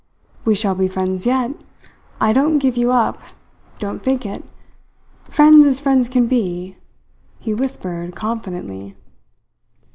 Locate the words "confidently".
8.15-8.95